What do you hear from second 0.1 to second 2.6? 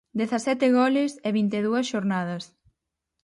Dezasete goles en vinte e dúas xornadas.